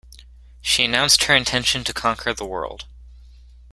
[0.61, 2.85] She announced her intention to conquer the world